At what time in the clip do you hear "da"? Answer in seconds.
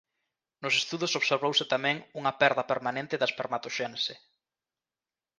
3.19-3.29